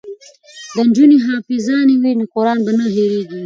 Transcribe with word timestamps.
که 0.73 0.81
نجونې 0.87 1.17
حافظانې 1.25 1.95
وي 2.01 2.13
نو 2.19 2.25
قران 2.33 2.57
به 2.65 2.71
نه 2.77 2.85
هیریږي. 2.93 3.37